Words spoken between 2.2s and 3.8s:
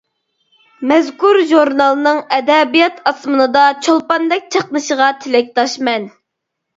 ئەدەبىيات ئاسمىنىدا